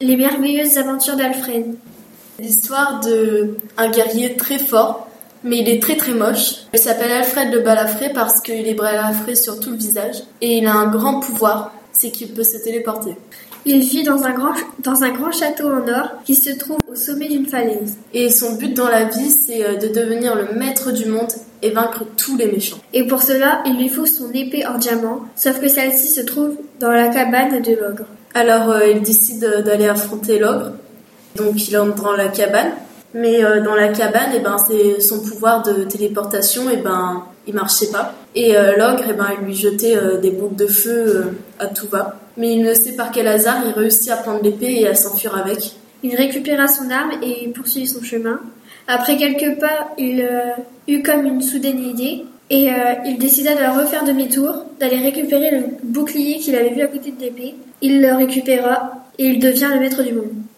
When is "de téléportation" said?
35.62-36.68